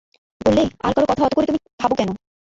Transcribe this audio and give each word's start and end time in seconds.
বললে, 0.41 0.63
আর-কারো 0.83 1.05
কথা 1.09 1.23
অত 1.25 1.33
করে 1.33 1.45
তুমি 1.45 1.59
ভাব 1.79 1.91
কেন। 1.97 2.09